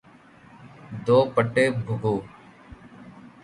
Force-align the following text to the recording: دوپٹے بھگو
دوپٹے 1.05 1.65
بھگو 1.85 2.15